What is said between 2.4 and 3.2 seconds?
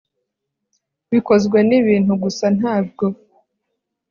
ntabwo